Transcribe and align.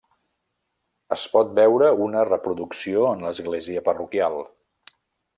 Es 1.15 1.25
pot 1.33 1.51
veure 1.59 1.91
una 2.05 2.23
reproducció 2.29 3.03
en 3.13 3.21
l'Església 3.27 3.83
parroquial. 3.91 4.39